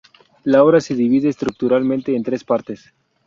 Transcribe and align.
La 0.45 0.63
obra 0.63 0.81
se 0.81 0.95
divide 0.95 1.29
estructuralmente 1.29 2.15
en 2.15 2.23
tres 2.23 2.43
partes. 2.43 2.91